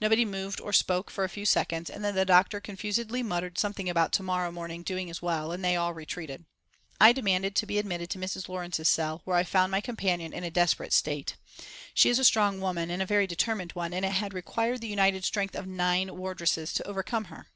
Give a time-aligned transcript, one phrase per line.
[0.00, 3.88] Nobody moved or spoke for a few seconds, and then the doctor confusedly muttered something
[3.88, 6.46] about to morrow morning doing as well, and they all retreated.
[7.00, 8.48] I demanded to be admitted to Mrs.
[8.48, 11.36] Lawrence's cell, where I found my companion in a desperate state.
[11.94, 14.88] She is a strong woman, and a very determined one, and it had required the
[14.88, 17.46] united strength of nine wardresses to overcome her.